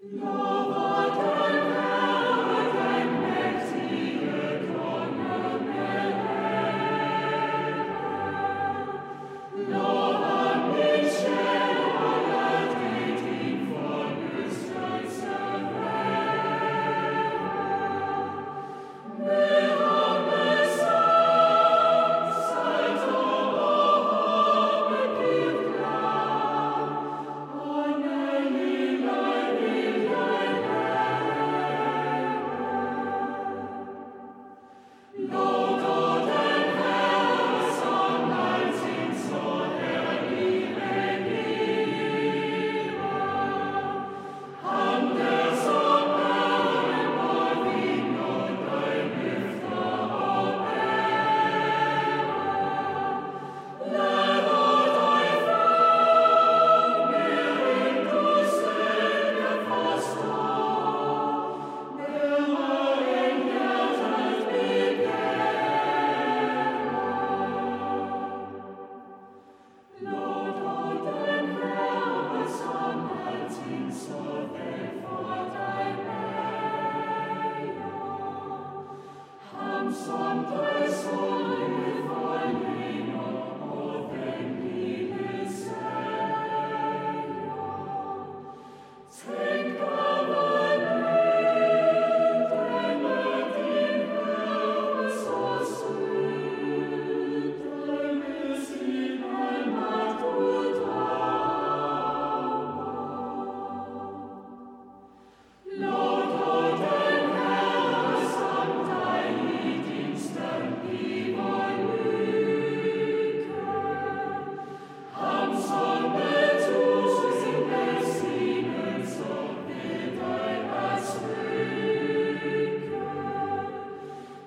No. 0.00 0.47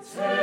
Say 0.04 0.41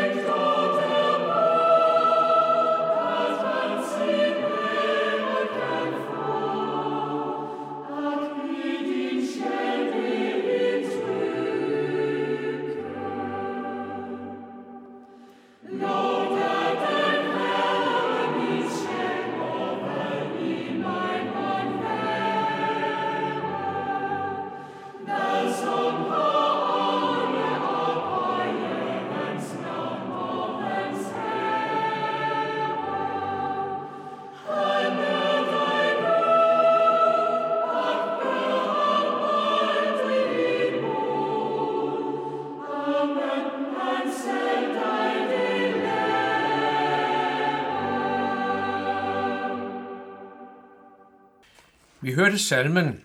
Vi 52.00 52.14
hørte 52.14 52.38
salmen 52.38 53.02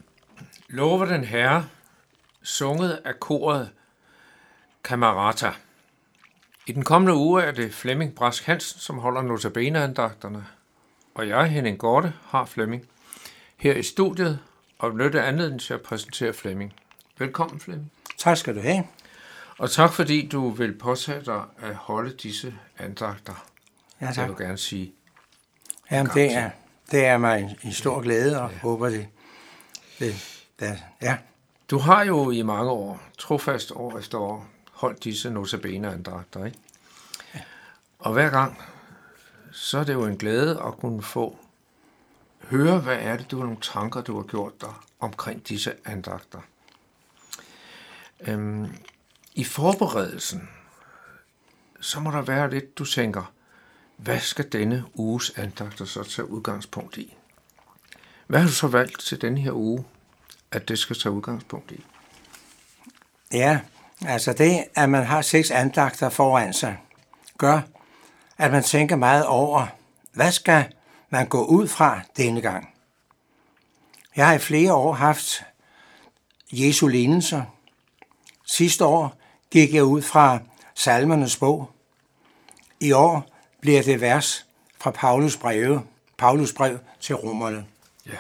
Lover 0.70 1.06
den 1.06 1.24
Herre, 1.24 1.70
sunget 2.44 3.02
af 3.06 3.20
koret 3.20 3.70
Camerata. 4.84 5.52
I 6.68 6.72
den 6.72 6.84
kommende 6.84 7.14
uge 7.14 7.44
er 7.44 7.52
det 7.52 7.74
Flemming 7.74 8.16
Brask 8.16 8.46
Hansen, 8.46 8.80
som 8.80 8.98
holder 8.98 9.22
notabeneandagterne, 9.22 10.46
og 11.16 11.28
jeg, 11.28 11.48
Henning 11.48 11.80
Gorte, 11.80 12.14
har 12.28 12.46
Flemming 12.46 12.90
her 13.58 13.74
i 13.74 13.84
studiet 13.84 14.40
og 14.80 14.92
benytte 14.92 15.22
anledning 15.22 15.62
til 15.62 15.74
at 15.74 15.82
præsentere 15.82 16.34
Flemming. 16.34 16.74
Velkommen, 17.18 17.60
Flemming. 17.60 17.92
Tak 18.18 18.38
skal 18.38 18.56
du 18.56 18.62
have. 18.62 18.84
Og 19.58 19.72
tak 19.72 19.94
fordi 19.94 20.28
du 20.28 20.50
vil 20.50 20.78
påtage 20.78 21.26
dig 21.26 21.44
at 21.62 21.76
holde 21.76 22.14
disse 22.14 22.56
andagter. 22.78 23.46
Ja, 24.02 24.06
tak. 24.06 24.18
Jeg 24.18 24.28
vil 24.28 24.46
gerne 24.46 24.58
sige. 24.58 24.94
Jamen, 25.92 26.12
det 26.14 26.36
er, 26.36 26.50
det 26.94 27.06
er 27.06 27.18
mig 27.18 27.42
en, 27.42 27.50
en 27.64 27.74
stor 27.74 28.02
glæde, 28.02 28.42
og 28.42 28.52
ja. 28.52 28.58
håber 28.58 28.90
det, 28.90 29.08
det, 30.00 30.44
det, 30.60 30.84
ja. 31.02 31.18
Du 31.70 31.78
har 31.78 32.04
jo 32.04 32.32
i 32.32 32.42
mange 32.42 32.72
år, 32.72 33.02
trofast 33.18 33.72
år 33.72 33.98
efter 33.98 34.18
år, 34.18 34.48
holdt 34.72 35.04
disse 35.04 35.30
notabene-andagter, 35.30 36.46
ikke? 36.46 36.58
Ja. 37.36 37.40
Og 38.00 38.14
hver 38.14 38.30
gang, 38.30 38.62
så 39.52 39.78
er 39.78 39.84
det 39.84 39.94
jo 39.94 40.06
en 40.06 40.18
glæde 40.18 40.62
at 40.68 40.78
kunne 40.78 41.02
få 41.02 41.38
høre, 42.42 42.80
hvad 42.80 42.98
er 43.00 43.18
det, 43.18 43.32
du 43.32 43.38
har 43.38 43.44
nogle 43.44 43.62
tanker, 43.62 44.02
du 44.02 44.16
har 44.16 44.24
gjort 44.24 44.62
dig 44.62 44.74
omkring 45.00 45.48
disse 45.48 45.74
andagter. 45.86 46.40
Øhm, 48.20 48.76
I 49.34 49.44
forberedelsen, 49.44 50.50
så 51.82 52.00
må 52.00 52.12
der 52.12 52.22
være 52.22 52.50
lidt, 52.50 52.78
du 52.78 52.86
tænker, 52.86 53.34
hvad 53.98 54.20
skal 54.20 54.52
denne 54.52 54.84
uges 54.94 55.32
andagter 55.36 55.86
så 55.86 56.04
tage 56.04 56.30
udgangspunkt 56.30 56.98
i? 56.98 57.16
Hvad 58.28 58.40
har 58.40 58.48
du 58.48 58.54
så 58.54 58.68
valgt 58.68 59.00
til 59.00 59.22
denne 59.22 59.42
her 59.42 59.52
uge, 59.52 59.86
at 60.52 60.68
det 60.68 60.80
skal 60.80 60.96
tage 60.96 61.14
udgangspunkt 61.14 61.72
i? 61.72 61.86
Ja, 63.32 63.60
altså 64.06 64.34
det, 64.34 64.66
at 64.76 64.90
man 64.90 65.04
har 65.04 65.22
seks 65.22 65.52
andagter 65.52 66.10
foran 66.10 66.54
sig, 66.54 66.78
gør, 67.38 67.62
at 68.38 68.52
man 68.52 68.64
tænker 68.64 68.96
meget 68.96 69.26
over, 69.26 69.68
hvad 70.14 70.32
skal 70.32 70.74
man 71.10 71.28
gå 71.28 71.46
ud 71.46 71.68
fra 71.68 72.02
denne 72.18 72.42
gang? 72.42 72.70
Jeg 74.16 74.28
har 74.28 74.34
i 74.34 74.40
flere 74.40 74.74
år 74.74 74.94
haft 74.94 75.44
Jesu 76.52 76.88
lignelser. 76.88 77.44
Sidste 78.46 78.86
år 78.86 79.18
gik 79.52 79.74
jeg 79.74 79.84
ud 79.84 80.02
fra 80.02 80.40
salmernes 80.76 81.38
bog. 81.38 81.72
I 82.80 82.92
år 82.92 83.33
bliver 83.64 83.84
det 83.84 84.02
vers 84.02 84.46
fra 84.78 84.92
Paulus 84.92 85.38
breve, 85.38 85.82
Paulus 86.18 86.54
brev 86.54 86.80
til 87.00 87.16
romerne. 87.16 87.66
Ja. 88.06 88.18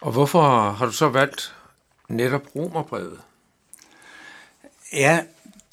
Og 0.00 0.12
hvorfor 0.12 0.70
har 0.70 0.86
du 0.86 0.92
så 0.92 1.08
valgt 1.08 1.54
netop 2.08 2.42
romerbrevet? 2.56 3.20
Ja, 4.92 5.24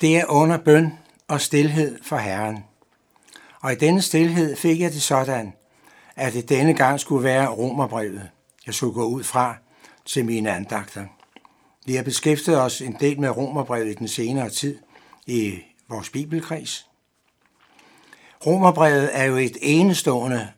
det 0.01 0.17
er 0.17 0.25
under 0.25 0.57
bøn 0.57 0.93
og 1.27 1.41
stillhed 1.41 1.99
for 2.03 2.17
Herren. 2.17 2.63
Og 3.61 3.71
i 3.71 3.75
denne 3.75 4.01
stillhed 4.01 4.55
fik 4.55 4.79
jeg 4.79 4.91
det 4.91 5.01
sådan, 5.01 5.53
at 6.15 6.33
det 6.33 6.49
denne 6.49 6.73
gang 6.73 6.99
skulle 6.99 7.23
være 7.23 7.47
romerbrevet, 7.47 8.29
jeg 8.65 8.73
skulle 8.73 8.93
gå 8.93 9.05
ud 9.05 9.23
fra 9.23 9.55
til 10.05 10.25
mine 10.25 10.51
andagter. 10.51 11.05
Vi 11.85 11.95
har 11.95 12.03
beskæftiget 12.03 12.61
os 12.61 12.81
en 12.81 12.97
del 12.99 13.19
med 13.19 13.29
romerbrevet 13.29 13.87
i 13.87 13.93
den 13.93 14.07
senere 14.07 14.49
tid 14.49 14.79
i 15.25 15.59
vores 15.89 16.09
bibelkreds. 16.09 16.88
Romerbrevet 18.45 19.09
er 19.13 19.23
jo 19.23 19.35
et 19.35 19.57
enestående 19.61 20.49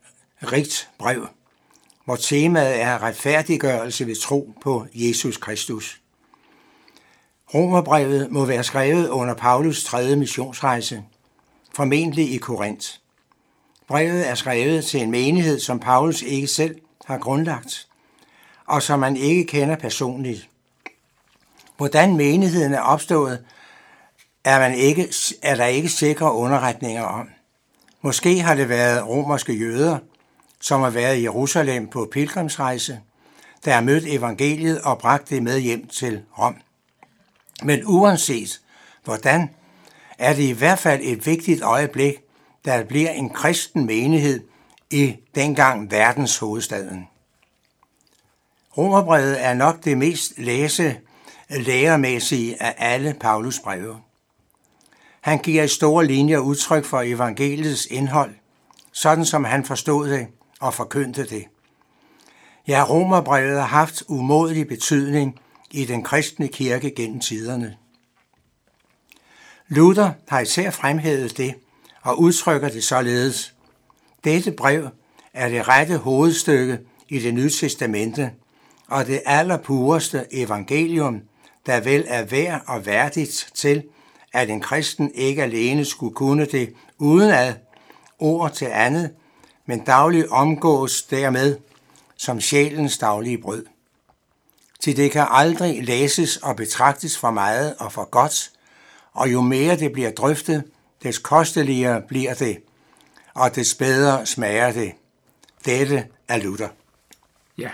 rigt 0.44 0.90
brev, 0.98 1.28
hvor 2.06 2.16
temaet 2.16 2.82
er 2.82 3.04
retfærdiggørelse 3.04 4.08
ved 4.08 4.16
tro 4.16 4.54
på 4.62 4.86
Jesus 4.94 5.38
Kristus. 5.38 6.02
Romerbrevet 7.54 8.32
må 8.32 8.46
være 8.46 8.64
skrevet 8.64 9.10
under 9.10 9.34
Paulus 9.34 9.84
tredje 9.84 10.16
missionsrejse, 10.16 11.04
formentlig 11.74 12.34
i 12.34 12.38
Korinth. 12.38 12.88
Brevet 13.88 14.30
er 14.30 14.36
skrevet 14.36 14.86
til 14.86 15.02
en 15.02 15.12
menighed, 15.12 15.60
som 15.60 15.80
Paulus 15.80 16.22
ikke 16.22 16.48
selv 16.48 16.82
har 17.06 17.18
grundlagt, 17.18 17.88
og 18.66 18.82
som 18.82 19.00
man 19.00 19.18
ikke 19.18 19.46
kender 19.46 19.76
personligt. 19.76 20.50
Hvordan 21.78 22.16
menigheden 22.16 22.74
er 22.74 22.82
opstået, 22.82 23.46
er, 24.44 24.60
man 24.60 24.74
ikke, 24.74 25.14
er 25.42 25.56
der 25.56 25.66
ikke 25.66 25.90
sikre 25.90 26.34
underretninger 26.34 27.04
om. 27.04 27.30
Måske 28.02 28.42
har 28.42 28.56
det 28.56 28.70
været 28.70 29.08
romerske 29.08 29.54
jøder, 29.54 29.98
som 30.62 30.82
har 30.82 30.90
været 30.90 31.18
i 31.18 31.24
Jerusalem 31.24 31.88
på 31.88 32.10
pilgrimsrejse, 32.12 33.00
der 33.66 33.74
har 33.74 33.82
mødt 33.82 34.04
evangeliet 34.08 34.82
og 34.82 35.00
bragt 35.00 35.30
det 35.30 35.44
med 35.44 35.60
hjem 35.60 35.88
til 35.88 36.24
Rom. 36.40 36.56
Men 37.64 37.82
uanset 37.86 38.62
hvordan, 39.04 39.50
er 40.18 40.34
det 40.34 40.44
i 40.44 40.52
hvert 40.52 40.80
fald 40.80 41.02
et 41.04 41.26
vigtigt 41.26 41.62
øjeblik, 41.62 42.14
der 42.66 42.84
bliver 42.84 43.10
en 43.10 43.30
kristen 43.30 43.86
menighed 43.86 44.40
i 44.90 45.16
dengang 45.36 45.92
verdens 45.92 46.38
hovedstaden. 46.38 47.08
Romerbrevet 48.78 49.46
er 49.46 49.54
nok 49.54 49.86
det 49.86 49.98
mest 49.98 50.34
læse 50.38 50.98
læremæssige 51.50 52.64
af 52.64 52.76
alle 52.78 53.16
Paulus 53.20 53.60
breve. 53.60 53.98
Han 55.22 55.40
giver 55.40 55.64
i 55.64 55.68
store 55.68 56.06
linjer 56.06 56.40
udtryk 56.40 56.86
for 56.86 57.02
evangeliets 57.02 57.86
indhold, 57.86 58.36
sådan 58.92 59.26
som 59.26 59.44
han 59.44 59.66
forstod 59.66 60.10
det 60.10 60.28
og 60.60 60.74
forkyndte 60.74 61.26
det. 61.26 61.46
Ja, 62.68 62.86
romerbrevet 62.90 63.60
har 63.60 63.68
haft 63.68 64.04
umådelig 64.08 64.68
betydning 64.68 65.40
i 65.72 65.86
den 65.86 66.04
kristne 66.04 66.48
kirke 66.48 66.94
gennem 66.96 67.20
tiderne. 67.20 67.78
Luther 69.68 70.12
har 70.28 70.40
især 70.40 70.70
fremhævet 70.70 71.38
det 71.38 71.56
og 72.02 72.20
udtrykker 72.20 72.70
det 72.70 72.84
således. 72.84 73.56
Dette 74.24 74.52
brev 74.52 74.88
er 75.34 75.50
det 75.50 75.68
rette 75.68 75.98
hovedstykke 75.98 76.80
i 77.10 77.20
det 77.20 77.34
nye 77.34 77.50
testamente 77.50 78.32
og 78.88 79.08
det 79.08 79.22
allerpureste 79.26 80.26
evangelium, 80.32 81.22
der 81.66 81.80
vel 81.80 82.06
er 82.08 82.24
værd 82.24 82.64
og 82.68 82.86
værdigt 82.86 83.52
til, 83.54 83.84
at 84.34 84.50
en 84.50 84.62
kristen 84.62 85.12
ikke 85.14 85.44
alene 85.44 85.86
skulle 85.86 86.16
kunne 86.16 86.46
det 86.46 86.74
uden 86.98 87.30
ad 87.30 87.54
ord 88.20 88.52
til 88.52 88.66
andet, 88.66 89.12
men 89.66 89.80
dagligt 89.80 90.28
omgås 90.28 91.04
dermed 91.04 91.58
som 92.18 92.42
sjælens 92.42 92.98
daglige 92.98 93.38
brød. 93.38 93.66
Til 94.80 94.98
det 94.98 95.12
kan 95.12 95.28
aldrig 95.30 95.84
læses 95.84 96.38
og 96.38 96.56
betragtes 96.56 97.18
for 97.18 97.32
meget 97.32 97.76
og 97.80 97.92
for 97.92 98.10
godt, 98.10 98.52
og 99.14 99.32
jo 99.32 99.42
mere 99.42 99.78
det 99.78 99.92
bliver 99.92 100.12
drøftet, 100.12 100.64
des 101.04 101.18
kosteligere 101.18 102.02
bliver 102.02 102.34
det, 102.34 102.58
og 103.34 103.56
des 103.56 103.76
bedre 103.76 104.26
smager 104.26 104.72
det. 104.72 104.92
Dette 105.66 106.08
er 106.28 106.38
Luther. 106.38 106.68
Ja. 107.58 107.70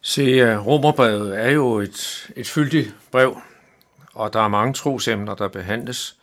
Se, 0.00 0.22
øh, 0.22 0.66
Romerbrevet 0.66 1.38
er 1.38 1.50
jo 1.50 1.78
et, 1.78 2.30
et 2.36 2.48
fyldigt 2.48 2.94
brev, 3.10 3.36
og 4.18 4.32
der 4.32 4.40
er 4.40 4.48
mange 4.48 4.74
trosemner, 4.74 5.34
der 5.34 5.48
behandles. 5.48 6.16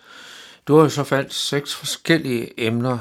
Du 0.68 0.76
har 0.76 0.84
jo 0.84 0.90
så 0.90 1.04
valgt 1.10 1.34
seks 1.34 1.76
forskellige 1.76 2.66
emner. 2.66 2.98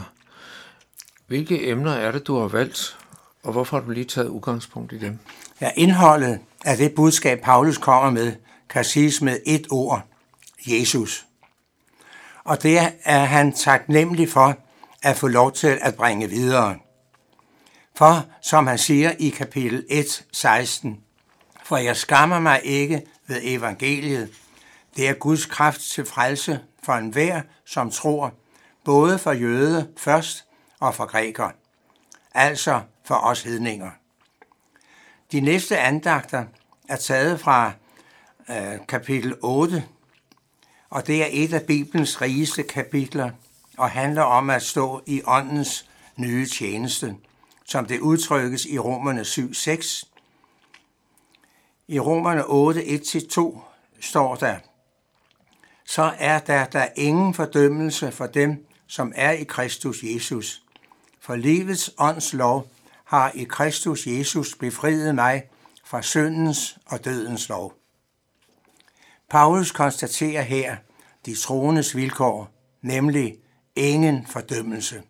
Hvilke 1.27 1.69
emner 1.69 1.93
er 1.93 2.13
det, 2.13 2.27
du 2.27 2.39
har 2.39 2.49
valgt, 2.49 2.99
og 3.43 3.53
hvorfor 3.53 3.77
har 3.77 3.85
du 3.85 3.91
lige 3.91 4.05
taget 4.05 4.29
udgangspunkt 4.29 4.93
i 4.93 4.99
dem? 4.99 5.19
Ja, 5.61 5.71
indholdet 5.77 6.41
af 6.65 6.77
det 6.77 6.95
budskab, 6.95 7.41
Paulus 7.43 7.79
kommer 7.79 8.11
med, 8.11 8.33
kan 8.69 8.85
siges 8.85 9.23
med 9.23 9.39
et 9.47 9.67
ord. 9.71 10.03
Jesus. 10.67 11.27
Og 12.45 12.63
det 12.63 12.79
er 13.05 13.25
han 13.25 13.53
taknemmelig 13.53 14.29
for 14.29 14.57
at 15.03 15.17
få 15.17 15.29
lov 15.29 15.53
til 15.53 15.79
at 15.83 15.95
bringe 15.95 16.29
videre. 16.29 16.77
For, 17.97 18.27
som 18.43 18.67
han 18.67 18.79
siger 18.79 19.11
i 19.19 19.29
kapitel 19.29 19.85
1, 19.89 20.25
16, 20.33 21.01
for 21.65 21.77
jeg 21.77 21.97
skammer 21.97 22.41
mig 22.41 22.61
ikke 22.65 23.03
ved 23.27 23.41
evangeliet. 23.43 24.29
Det 24.97 25.09
er 25.09 25.15
Guds 25.15 25.47
kraft 25.47 25.81
til 25.81 26.05
frelse 26.05 26.61
for 26.83 26.93
enhver, 26.93 27.43
som 27.65 27.91
tror, 27.91 28.35
både 28.85 29.19
for 29.19 29.33
jøde 29.33 29.89
først 29.97 30.45
og 30.81 30.95
for 30.95 31.07
græker, 31.07 31.51
altså 32.35 32.81
for 33.05 33.15
os 33.15 33.43
hedninger. 33.43 33.91
De 35.33 35.41
næste 35.41 35.79
andagter 35.79 36.45
er 36.89 36.97
taget 36.97 37.41
fra 37.41 37.73
øh, 38.51 38.87
kapitel 38.89 39.35
8, 39.43 39.85
og 40.91 41.07
det 41.07 41.23
er 41.23 41.29
et 41.31 41.53
af 41.53 41.63
Bibelens 41.63 42.21
rigeste 42.21 42.63
kapitler 42.63 43.31
og 43.79 43.91
handler 43.91 44.23
om 44.23 44.51
at 44.51 44.63
stå 44.63 45.03
i 45.07 45.23
åndens 45.27 45.89
nye 46.17 46.47
tjeneste, 46.47 47.17
som 47.65 47.87
det 47.87 48.01
udtrykkes 48.01 48.67
i 48.67 48.79
Romerne 48.79 49.21
7.6. 49.21 50.05
I 51.89 52.01
Romerne 52.01 52.43
8:1-2 52.43 53.59
står 54.01 54.35
der, 54.35 54.57
så 55.85 56.13
er 56.19 56.39
der 56.39 56.65
da 56.65 56.89
ingen 56.97 57.35
fordømmelse 57.35 58.13
for 58.13 58.27
dem, 58.27 58.67
som 58.87 59.13
er 59.15 59.31
i 59.31 59.45
Kristus 59.45 60.03
Jesus. 60.03 60.63
For 61.21 61.37
livets 61.37 61.91
ånds 61.99 62.33
lov 62.33 62.69
har 63.05 63.31
i 63.35 63.45
Kristus 63.45 64.07
Jesus 64.07 64.55
befriet 64.55 65.15
mig 65.15 65.43
fra 65.85 66.03
syndens 66.03 66.79
og 66.87 67.05
dødens 67.05 67.49
lov. 67.49 67.75
Paulus 69.31 69.73
konstaterer 69.73 70.43
her 70.43 70.77
de 71.27 71.35
troendes 71.35 71.97
vilkår, 71.97 72.51
nemlig 72.83 73.37
ingen 73.77 74.27
fordømmelse. 74.27 75.03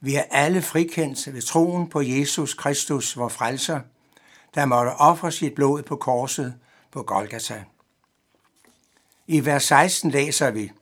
Vi 0.00 0.14
er 0.14 0.24
alle 0.30 0.62
frikendt 0.62 1.34
ved 1.34 1.42
troen 1.42 1.88
på 1.88 2.00
Jesus 2.00 2.54
Kristus, 2.54 3.16
vor 3.16 3.28
frelser, 3.28 3.80
der 4.54 4.64
måtte 4.64 4.90
ofre 4.90 5.32
sit 5.32 5.54
blod 5.54 5.82
på 5.82 5.96
korset 5.96 6.54
på 6.90 7.02
Golgata. 7.02 7.64
I 9.26 9.44
vers 9.44 9.62
16 9.62 10.10
læser 10.10 10.50
vi, 10.50 10.72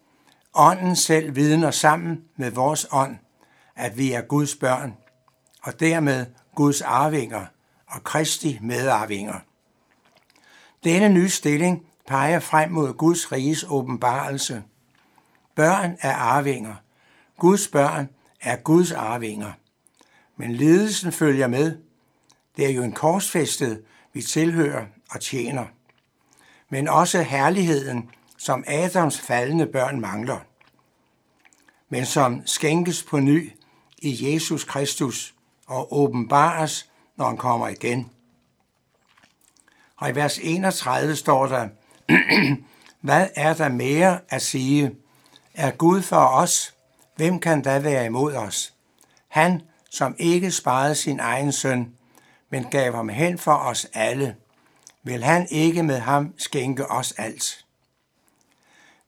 Ånden 0.55 0.97
selv 0.97 1.37
vidner 1.37 1.71
sammen 1.71 2.25
med 2.37 2.51
vores 2.51 2.87
ånd, 2.93 3.17
at 3.77 3.99
vi 3.99 4.13
er 4.13 4.21
Guds 4.21 4.57
børn, 4.57 4.97
og 5.63 5.81
dermed 5.81 6.27
Guds 6.55 6.83
arvinger 6.83 7.47
og 7.87 8.05
Kristi 8.05 8.59
medarvinger. 8.63 9.39
Denne 10.85 11.09
nye 11.09 11.29
stilling 11.29 11.87
peger 12.06 12.41
frem 12.41 12.70
mod 12.70 12.93
Guds 12.93 13.32
riges 13.32 13.65
åbenbarelse. 13.69 14.63
Børn 15.55 15.97
er 16.01 16.15
arvinger. 16.15 16.75
Guds 17.39 17.69
børn 17.69 18.09
er 18.41 18.56
Guds 18.56 18.93
arvinger. 18.93 19.53
Men 20.37 20.53
lidelsen 20.53 21.13
følger 21.13 21.47
med. 21.47 21.79
Det 22.56 22.67
er 22.67 22.70
jo 22.70 22.82
en 22.82 22.93
korsfæstet, 22.93 23.82
vi 24.13 24.23
tilhører 24.23 24.87
og 25.11 25.20
tjener. 25.20 25.67
Men 26.69 26.89
også 26.89 27.23
herligheden, 27.23 28.11
som 28.41 28.65
Adams 28.67 29.20
faldende 29.20 29.67
børn 29.67 30.01
mangler. 30.01 30.39
Men 31.89 32.06
som 32.06 32.43
skænkes 32.47 33.03
på 33.03 33.20
ny 33.20 33.53
i 33.99 34.32
Jesus 34.32 34.65
Kristus 34.65 35.35
og 35.67 35.99
åbenbares, 35.99 36.91
når 37.17 37.25
han 37.25 37.37
kommer 37.37 37.69
igen. 37.69 38.11
Og 39.97 40.11
i 40.11 40.15
vers 40.15 40.39
31 40.43 41.17
står 41.17 41.47
der, 41.47 41.69
Hvad 43.01 43.29
er 43.35 43.55
der 43.55 43.69
mere 43.69 44.20
at 44.29 44.43
sige? 44.43 44.94
Er 45.55 45.70
Gud 45.70 46.03
for 46.03 46.27
os? 46.27 46.75
Hvem 47.17 47.41
kan 47.41 47.63
da 47.63 47.79
være 47.79 48.06
imod 48.06 48.35
os? 48.35 48.75
Han, 49.29 49.63
som 49.91 50.15
ikke 50.19 50.51
sparede 50.51 50.94
sin 50.94 51.20
egen 51.20 51.53
søn, 51.53 51.94
men 52.51 52.65
gav 52.65 52.94
ham 52.94 53.09
hen 53.09 53.39
for 53.39 53.55
os 53.55 53.87
alle, 53.94 54.37
vil 55.03 55.25
han 55.25 55.47
ikke 55.51 55.82
med 55.82 55.99
ham 55.99 56.35
skænke 56.37 56.91
os 56.91 57.13
alt. 57.13 57.65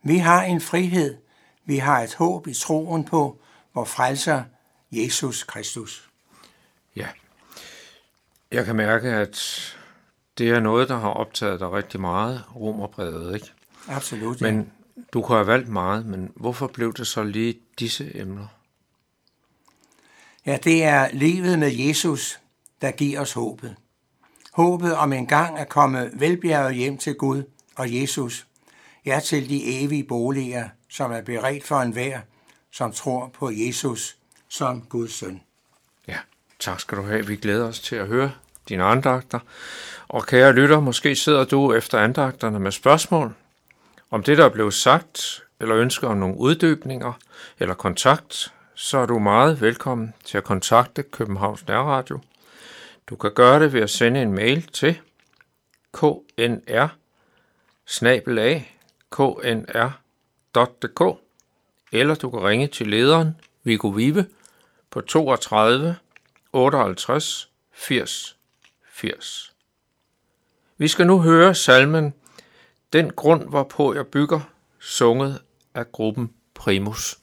Vi 0.02 0.18
har 0.18 0.42
en 0.42 0.60
frihed, 0.60 1.16
vi 1.64 1.76
har 1.76 2.00
et 2.00 2.14
håb 2.14 2.46
i 2.46 2.54
troen 2.54 3.04
på 3.04 3.38
vor 3.74 3.84
frelser 3.84 4.42
Jesus 4.92 5.42
Kristus. 5.42 6.10
Ja, 6.96 7.08
jeg 8.50 8.64
kan 8.64 8.76
mærke, 8.76 9.08
at 9.08 9.38
det 10.38 10.50
er 10.50 10.60
noget, 10.60 10.88
der 10.88 10.98
har 10.98 11.08
optaget 11.08 11.60
dig 11.60 11.72
rigtig 11.72 12.00
meget, 12.00 12.42
romerbrevet, 12.56 13.34
ikke? 13.34 13.46
Absolut, 13.88 14.40
ja. 14.40 14.52
Men 14.52 14.72
du 15.12 15.22
kunne 15.22 15.38
have 15.38 15.46
valgt 15.46 15.68
meget, 15.68 16.06
men 16.06 16.32
hvorfor 16.36 16.66
blev 16.66 16.94
det 16.94 17.06
så 17.06 17.22
lige 17.22 17.58
disse 17.78 18.16
emner? 18.16 18.46
Ja, 20.46 20.58
det 20.64 20.84
er 20.84 21.08
livet 21.12 21.58
med 21.58 21.72
Jesus, 21.72 22.40
der 22.80 22.90
giver 22.90 23.20
os 23.20 23.32
håbet. 23.32 23.76
Håbet 24.52 24.96
om 24.96 25.12
en 25.12 25.26
gang 25.26 25.58
at 25.58 25.68
komme 25.68 26.10
velbjerget 26.14 26.74
hjem 26.74 26.98
til 26.98 27.14
Gud 27.14 27.42
og 27.76 28.00
Jesus, 28.00 28.46
ja 29.06 29.20
til 29.24 29.48
de 29.48 29.82
evige 29.82 30.04
boliger, 30.04 30.68
som 30.88 31.12
er 31.12 31.20
beredt 31.20 31.64
for 31.64 31.80
enhver, 31.80 32.20
som 32.70 32.92
tror 32.92 33.28
på 33.28 33.50
Jesus 33.50 34.16
som 34.48 34.82
Guds 34.82 35.12
søn. 35.12 35.40
Ja, 36.08 36.18
Tak 36.62 36.80
skal 36.80 36.98
du 36.98 37.02
have. 37.02 37.26
Vi 37.26 37.36
glæder 37.36 37.68
os 37.68 37.80
til 37.80 37.96
at 37.96 38.06
høre 38.06 38.32
dine 38.68 38.84
andagter. 38.84 39.38
Og 40.08 40.26
kære 40.26 40.52
lytter, 40.52 40.80
måske 40.80 41.16
sidder 41.16 41.44
du 41.44 41.72
efter 41.72 41.98
andagterne 41.98 42.60
med 42.60 42.72
spørgsmål 42.72 43.34
om 44.10 44.22
det, 44.22 44.38
der 44.38 44.44
er 44.44 44.48
blevet 44.48 44.74
sagt, 44.74 45.42
eller 45.60 45.76
ønsker 45.76 46.08
om 46.08 46.16
nogle 46.16 46.36
uddybninger 46.38 47.12
eller 47.58 47.74
kontakt, 47.74 48.54
så 48.74 48.98
er 48.98 49.06
du 49.06 49.18
meget 49.18 49.60
velkommen 49.60 50.14
til 50.24 50.38
at 50.38 50.44
kontakte 50.44 51.02
Københavns 51.02 51.66
Nærradio. 51.66 52.20
Du 53.06 53.16
kan 53.16 53.32
gøre 53.34 53.60
det 53.60 53.72
ved 53.72 53.80
at 53.80 53.90
sende 53.90 54.22
en 54.22 54.32
mail 54.32 54.62
til 54.62 55.00
knr 55.92 56.88
knr.dk 59.12 61.00
eller 61.92 62.14
du 62.14 62.30
kan 62.30 62.44
ringe 62.44 62.66
til 62.66 62.86
lederen 62.86 63.36
Viggo 63.62 63.88
Vive 63.88 64.26
på 64.90 65.00
32 65.00 65.96
58 66.52 67.50
80 67.72 68.36
80. 68.92 69.54
Vi 70.78 70.88
skal 70.88 71.06
nu 71.06 71.20
høre 71.20 71.54
salmen 71.54 72.14
Den 72.92 73.10
grund, 73.10 73.48
hvorpå 73.48 73.94
jeg 73.94 74.06
bygger, 74.06 74.40
sunget 74.78 75.40
af 75.74 75.92
gruppen 75.92 76.32
Primus. 76.54 77.21